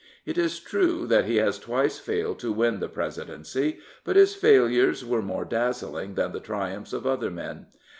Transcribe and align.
It 0.25 0.35
is 0.35 0.59
true 0.59 1.05
that 1.05 1.25
he 1.25 1.35
has 1.35 1.59
twice 1.59 1.99
failed 1.99 2.39
to 2.39 2.51
win 2.51 2.79
the 2.79 2.89
Presidency; 2.89 3.77
but 4.03 4.15
his 4.15 4.33
failures 4.33 5.05
were 5.05 5.21
more 5.21 5.45
dazzling 5.45 6.15
than 6.15 6.31
the 6.31 6.39
triumphs 6.39 6.91
of 6.91 7.05
other 7.05 7.29
men. 7.29 7.67